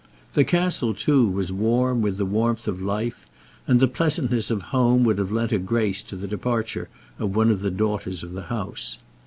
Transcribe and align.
The 0.33 0.43
castle 0.43 0.95
too 0.95 1.29
was 1.29 1.51
warm 1.51 2.01
with 2.01 2.17
the 2.17 2.25
warmth 2.25 2.67
of 2.67 2.81
life, 2.81 3.27
and 3.67 3.79
the 3.79 3.87
pleasantness 3.87 4.49
of 4.49 4.63
home 4.73 5.03
would 5.03 5.19
have 5.19 5.31
lent 5.31 5.51
a 5.51 5.59
grace 5.59 6.01
to 6.01 6.15
the 6.15 6.27
departure 6.27 6.89
of 7.19 7.35
one 7.35 7.51
of 7.51 7.61
the 7.61 7.69
daughters 7.69 8.23
of 8.23 8.31
the 8.31 8.45
house. 8.49 8.97